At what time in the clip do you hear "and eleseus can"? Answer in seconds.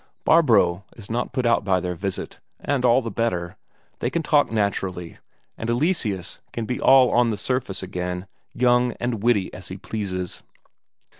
5.59-6.65